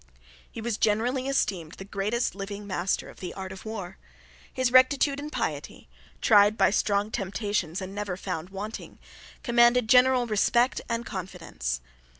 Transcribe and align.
He 0.51 0.61
was 0.61 0.77
generally 0.79 1.27
esteemed 1.27 1.73
the 1.73 1.85
greatest 1.85 2.33
living 2.33 2.65
master 2.65 3.07
of 3.07 3.19
the 3.19 3.35
art 3.35 3.51
of 3.51 3.65
war. 3.65 3.99
His 4.51 4.71
rectitude 4.71 5.19
and 5.19 5.31
piety, 5.31 5.87
tried 6.21 6.57
by 6.57 6.71
strong 6.71 7.11
temptations 7.11 7.81
and 7.83 7.93
never 7.93 8.17
found 8.17 8.49
wanting, 8.49 8.97
commanded 9.43 9.87
general 9.87 10.25
respect 10.25 10.81
and 10.89 11.05
confidence. 11.05 11.81